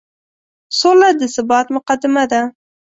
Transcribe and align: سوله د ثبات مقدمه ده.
سوله 0.79 1.09
د 1.19 1.21
ثبات 1.35 1.67
مقدمه 1.75 2.23
ده. 2.31 2.41